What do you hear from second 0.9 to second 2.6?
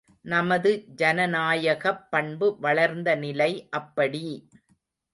ஜனநாயகப் பண்பு